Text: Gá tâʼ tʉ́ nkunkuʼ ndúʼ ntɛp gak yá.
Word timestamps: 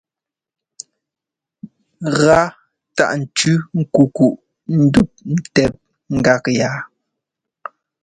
Gá 2.19 2.37
tâʼ 2.95 3.11
tʉ́ 3.37 3.53
nkunkuʼ 3.79 4.35
ndúʼ 4.83 5.09
ntɛp 5.33 5.73
gak 6.23 6.43
yá. 6.59 6.71